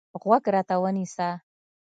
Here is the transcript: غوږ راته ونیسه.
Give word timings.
غوږ 0.21 0.43
راته 0.53 0.75
ونیسه. 0.83 1.29